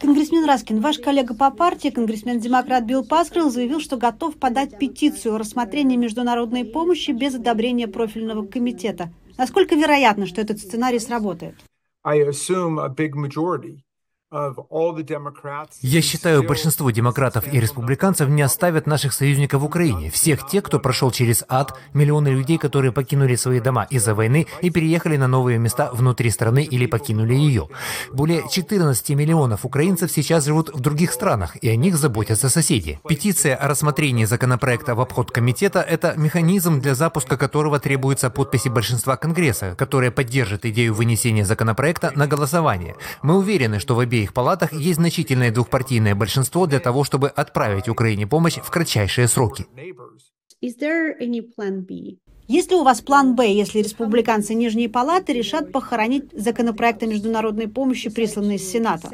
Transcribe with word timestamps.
Конгрессмен 0.00 0.44
Раскин, 0.44 0.80
ваш 0.80 0.98
коллега 0.98 1.34
по 1.34 1.50
партии, 1.50 1.88
конгрессмен-демократ 1.90 2.84
Билл 2.84 3.04
Паскрилл, 3.04 3.50
заявил, 3.50 3.80
что 3.80 3.96
готов 3.96 4.36
подать 4.36 4.78
петицию 4.78 5.34
о 5.34 5.38
рассмотрении 5.38 5.96
международной 5.96 6.64
помощи 6.64 7.10
без 7.10 7.34
одобрения 7.34 7.88
профильного 7.88 8.46
комитета. 8.46 9.10
Насколько 9.38 9.74
вероятно, 9.74 10.26
что 10.26 10.40
этот 10.40 10.58
сценарий 10.58 10.98
сработает? 10.98 11.56
Я 15.80 16.02
считаю, 16.02 16.42
большинство 16.42 16.90
демократов 16.90 17.44
и 17.52 17.60
республиканцев 17.60 18.28
не 18.28 18.42
оставят 18.42 18.86
наших 18.86 19.12
союзников 19.12 19.62
в 19.62 19.64
Украине. 19.64 20.10
Всех 20.10 20.46
тех, 20.46 20.64
кто 20.64 20.80
прошел 20.80 21.12
через 21.12 21.44
ад, 21.48 21.78
миллионы 21.92 22.28
людей, 22.28 22.58
которые 22.58 22.90
покинули 22.90 23.36
свои 23.36 23.60
дома 23.60 23.86
из-за 23.90 24.14
войны 24.14 24.46
и 24.60 24.70
переехали 24.70 25.16
на 25.16 25.28
новые 25.28 25.58
места 25.58 25.90
внутри 25.92 26.30
страны 26.30 26.64
или 26.64 26.86
покинули 26.86 27.34
ее. 27.34 27.68
Более 28.12 28.42
14 28.50 29.10
миллионов 29.10 29.64
украинцев 29.64 30.10
сейчас 30.10 30.46
живут 30.46 30.74
в 30.74 30.80
других 30.80 31.12
странах, 31.12 31.56
и 31.62 31.68
о 31.68 31.76
них 31.76 31.96
заботятся 31.96 32.48
соседи. 32.48 33.00
Петиция 33.08 33.54
о 33.54 33.68
рассмотрении 33.68 34.24
законопроекта 34.24 34.94
в 34.94 35.00
обход 35.00 35.30
комитета– 35.30 35.80
это 35.88 36.14
механизм, 36.16 36.80
для 36.80 36.94
запуска 36.94 37.36
которого 37.36 37.78
требуются 37.78 38.30
подписи 38.30 38.68
большинства 38.68 39.16
Конгресса, 39.16 39.76
которое 39.76 40.10
поддержит 40.10 40.64
идею 40.64 40.94
вынесения 40.94 41.44
законопроекта 41.44 42.12
на 42.16 42.26
голосование. 42.26 42.96
Мы 43.22 43.36
уверены, 43.36 43.78
что 43.78 43.94
в 43.94 44.00
обеих 44.00 44.23
обеих 44.24 44.32
палатах 44.32 44.72
есть 44.72 44.98
значительное 44.98 45.50
двухпартийное 45.50 46.14
большинство 46.14 46.66
для 46.66 46.80
того, 46.80 47.04
чтобы 47.04 47.28
отправить 47.28 47.88
Украине 47.88 48.26
помощь 48.26 48.56
в 48.56 48.70
кратчайшие 48.70 49.28
сроки. 49.28 49.66
Есть 52.46 52.70
ли 52.70 52.76
у 52.76 52.84
вас 52.84 53.00
план 53.00 53.34
«Б», 53.34 53.46
если 53.46 53.78
республиканцы 53.78 54.54
Нижней 54.54 54.88
Палаты 54.88 55.32
решат 55.32 55.72
похоронить 55.72 56.30
законопроекты 56.32 57.06
международной 57.06 57.68
помощи, 57.68 58.10
присланные 58.10 58.56
из 58.56 58.70
Сената? 58.70 59.08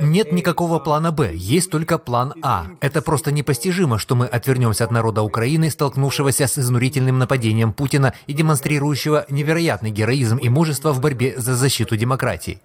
Нет 0.00 0.32
никакого 0.32 0.78
плана 0.78 1.12
«Б», 1.12 1.32
есть 1.34 1.70
только 1.70 1.98
план 1.98 2.32
«А». 2.42 2.66
Это 2.80 3.02
просто 3.02 3.30
непостижимо, 3.30 3.98
что 3.98 4.14
мы 4.14 4.26
отвернемся 4.26 4.84
от 4.84 4.90
народа 4.90 5.22
Украины, 5.22 5.70
столкнувшегося 5.70 6.46
с 6.46 6.58
изнурительным 6.58 7.18
нападением 7.18 7.74
Путина 7.74 8.14
и 8.26 8.32
демонстрирующего 8.32 9.26
невероятный 9.28 9.90
героизм 9.90 10.38
и 10.38 10.48
мужество 10.48 10.92
в 10.92 11.00
борьбе 11.00 11.34
за 11.36 11.54
защиту 11.54 11.96
демократии. 11.96 12.60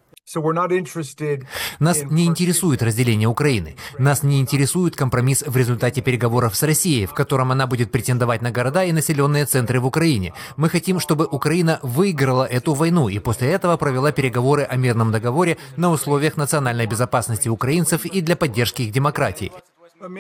Нас 1.80 2.02
не 2.04 2.26
интересует 2.26 2.82
разделение 2.82 3.28
Украины. 3.28 3.76
Нас 4.00 4.24
не 4.24 4.42
интересует 4.42 4.96
компромисс 4.96 5.44
в 5.46 5.56
результате 5.56 6.02
переговоров 6.02 6.56
с 6.56 6.64
Россией, 6.64 7.06
в 7.06 7.14
котором 7.14 7.52
она 7.52 7.68
будет 7.68 7.92
претендовать 7.92 8.42
на 8.42 8.52
города 8.52 8.84
и 8.84 8.92
населенные 8.92 9.46
центры 9.46 9.80
в 9.80 9.86
Украине. 9.86 10.34
Мы 10.58 10.70
хотим, 10.70 11.00
чтобы 11.00 11.26
Украина 11.26 11.80
выиграла 11.84 12.44
эту 12.44 12.74
войну 12.74 13.08
и 13.08 13.20
после 13.20 13.52
этого 13.52 13.78
провела 13.78 14.12
переговоры 14.12 14.64
о 14.64 14.76
мирном 14.78 15.12
договоре 15.12 15.58
на 15.78 15.92
условиях 15.92 16.38
национальной 16.38 16.88
безопасности 16.88 17.48
украинцев 17.48 18.06
и 18.06 18.22
для 18.22 18.36
поддержки 18.36 18.82
их 18.82 18.92
демократии. 18.92 19.52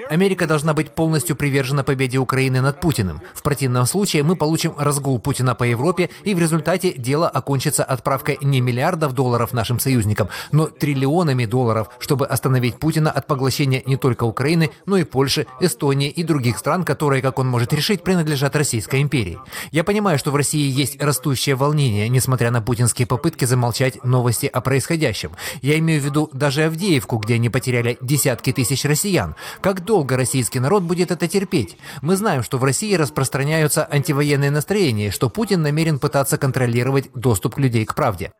Америка 0.09 0.47
должна 0.47 0.73
быть 0.73 0.95
полностью 0.95 1.35
привержена 1.35 1.83
победе 1.83 2.17
Украины 2.17 2.59
над 2.61 2.79
Путиным. 2.79 3.21
В 3.35 3.43
противном 3.43 3.85
случае 3.85 4.23
мы 4.23 4.35
получим 4.35 4.73
разгул 4.77 5.19
Путина 5.19 5.53
по 5.53 5.63
Европе, 5.63 6.09
и 6.23 6.33
в 6.33 6.39
результате 6.39 6.93
дело 6.93 7.29
окончится 7.29 7.83
отправкой 7.83 8.39
не 8.41 8.61
миллиардов 8.61 9.13
долларов 9.13 9.53
нашим 9.53 9.79
союзникам, 9.79 10.29
но 10.51 10.65
триллионами 10.65 11.45
долларов, 11.45 11.89
чтобы 11.99 12.25
остановить 12.25 12.79
Путина 12.79 13.11
от 13.11 13.27
поглощения 13.27 13.83
не 13.85 13.95
только 13.95 14.23
Украины, 14.23 14.71
но 14.87 14.97
и 14.97 15.03
Польши, 15.03 15.45
Эстонии 15.59 16.09
и 16.09 16.23
других 16.23 16.57
стран, 16.57 16.83
которые, 16.83 17.21
как 17.21 17.37
он 17.37 17.47
может 17.47 17.71
решить, 17.71 18.03
принадлежат 18.03 18.55
Российской 18.55 19.01
империи. 19.03 19.37
Я 19.71 19.83
понимаю, 19.83 20.17
что 20.17 20.31
в 20.31 20.35
России 20.35 20.67
есть 20.67 20.99
растущее 21.01 21.55
волнение, 21.55 22.09
несмотря 22.09 22.49
на 22.49 22.61
путинские 22.61 23.05
попытки 23.05 23.45
замолчать 23.45 24.03
новости 24.03 24.47
о 24.47 24.61
происходящем. 24.61 25.31
Я 25.61 25.77
имею 25.77 26.01
в 26.01 26.05
виду 26.05 26.29
даже 26.33 26.63
Авдеевку, 26.63 27.17
где 27.17 27.35
они 27.35 27.49
потеряли 27.49 27.97
десятки 28.01 28.51
тысяч 28.51 28.83
россиян. 28.85 29.35
Как 29.61 29.74
как 29.75 29.83
долго 29.83 30.15
российский 30.15 30.61
народ 30.61 30.83
будет 30.83 31.11
это 31.11 31.27
терпеть? 31.27 31.77
Мы 32.01 32.15
знаем, 32.15 32.43
что 32.43 32.57
в 32.57 32.63
России 32.63 32.93
распространяются 32.95 33.85
антивоенные 33.85 34.49
настроения, 34.49 35.11
что 35.11 35.29
Путин 35.29 35.61
намерен 35.63 35.99
пытаться 35.99 36.37
контролировать 36.37 37.09
доступ 37.13 37.57
людей 37.57 37.83
к 37.83 37.93
правде. 37.93 38.31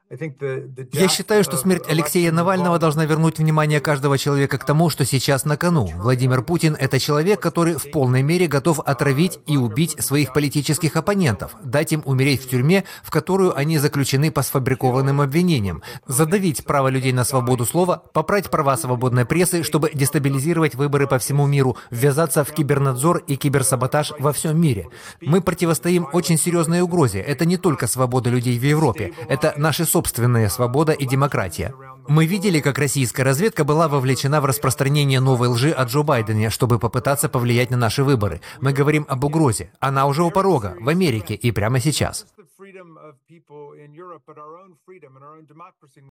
Я 0.94 1.10
считаю, 1.10 1.44
что 1.44 1.58
смерть 1.58 1.84
Алексея 1.90 2.32
Навального 2.32 2.80
должна 2.80 3.06
вернуть 3.06 3.38
внимание 3.38 3.82
каждого 3.82 4.18
человека 4.18 4.58
к 4.58 4.66
тому, 4.66 4.90
что 4.90 5.04
сейчас 5.04 5.44
на 5.44 5.58
кону. 5.58 5.92
Владимир 5.98 6.42
Путин– 6.42 6.78
это 6.80 7.00
человек, 7.00 7.42
который 7.42 7.74
в 7.74 7.92
полной 7.92 8.22
мере 8.22 8.48
готов 8.48 8.80
отравить 8.80 9.40
и 9.46 9.58
убить 9.58 10.02
своих 10.02 10.32
политических 10.32 10.96
оппонентов, 10.96 11.52
дать 11.64 11.92
им 11.92 12.02
умереть 12.06 12.46
в 12.46 12.50
тюрьме, 12.50 12.86
в 13.04 13.12
которую 13.12 13.58
они 13.58 13.78
заключены 13.78 14.32
по 14.32 14.42
сфабрикованным 14.42 15.20
обвинениям, 15.20 15.84
задавить 16.08 16.64
право 16.64 16.88
людей 16.88 17.12
на 17.12 17.26
свободу 17.26 17.66
слова, 17.66 18.04
попрать 18.14 18.50
права 18.50 18.78
свободной 18.78 19.26
прессы, 19.26 19.64
чтобы 19.64 19.92
дестабилизировать 19.94 20.76
выборы 20.76 21.08
по 21.08 21.20
всему 21.26 21.48
миру, 21.48 21.76
ввязаться 21.90 22.44
в 22.44 22.52
кибернадзор 22.52 23.24
и 23.28 23.36
киберсаботаж 23.36 24.14
во 24.20 24.32
всем 24.32 24.62
мире. 24.62 24.88
Мы 25.22 25.42
противостоим 25.42 26.08
очень 26.14 26.38
серьезной 26.38 26.82
угрозе. 26.82 27.20
Это 27.20 27.46
не 27.46 27.58
только 27.58 27.88
свобода 27.88 28.30
людей 28.30 28.58
в 28.60 28.64
Европе, 28.64 29.14
это 29.28 29.54
наши 29.58 29.86
собственная 29.86 30.50
свобода 30.50 30.92
и 30.92 31.06
демократия. 31.06 31.74
Мы 32.08 32.28
видели, 32.28 32.60
как 32.60 32.78
российская 32.78 33.24
разведка 33.24 33.64
была 33.64 33.88
вовлечена 33.88 34.40
в 34.40 34.46
распространение 34.46 35.20
новой 35.20 35.48
лжи 35.48 35.72
о 35.72 35.86
Джо 35.86 36.04
Байдене, 36.04 36.52
чтобы 36.52 36.78
попытаться 36.78 37.28
повлиять 37.28 37.72
на 37.72 37.78
наши 37.78 38.04
выборы. 38.04 38.42
Мы 38.62 38.74
говорим 38.74 39.06
об 39.10 39.24
угрозе. 39.24 39.72
Она 39.80 40.06
уже 40.06 40.22
у 40.24 40.30
порога, 40.30 40.76
в 40.80 40.90
Америке 40.90 41.34
и 41.34 41.52
прямо 41.52 41.80
сейчас. 41.80 42.28